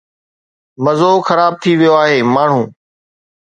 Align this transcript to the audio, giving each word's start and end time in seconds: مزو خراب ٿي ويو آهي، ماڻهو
مزو 0.83 1.11
خراب 1.27 1.53
ٿي 1.61 1.71
ويو 1.79 1.93
آهي، 2.03 2.19
ماڻهو 2.33 2.61